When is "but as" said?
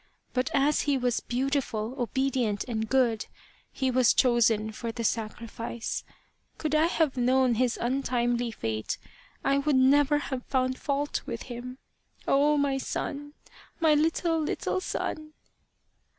0.33-0.81